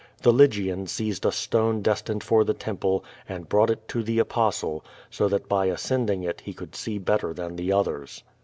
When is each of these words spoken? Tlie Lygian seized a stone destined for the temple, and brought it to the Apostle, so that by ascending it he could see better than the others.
Tlie 0.23 0.33
Lygian 0.35 0.87
seized 0.87 1.27
a 1.27 1.31
stone 1.31 1.83
destined 1.83 2.23
for 2.23 2.43
the 2.43 2.55
temple, 2.55 3.05
and 3.29 3.47
brought 3.47 3.69
it 3.69 3.87
to 3.89 4.01
the 4.01 4.17
Apostle, 4.17 4.83
so 5.11 5.27
that 5.27 5.47
by 5.47 5.67
ascending 5.67 6.23
it 6.23 6.41
he 6.41 6.53
could 6.53 6.75
see 6.75 6.97
better 6.97 7.35
than 7.35 7.55
the 7.55 7.71
others. 7.71 8.23